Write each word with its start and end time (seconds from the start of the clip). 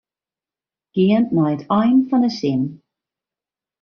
Gean 0.95 1.25
nei 1.35 1.51
it 1.55 1.63
ein 1.77 1.97
fan 2.09 2.23
de 2.25 2.31
sin. 2.39 2.61